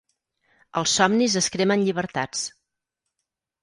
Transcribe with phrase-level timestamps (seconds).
[0.81, 2.45] Als somnis es cremen llibertats.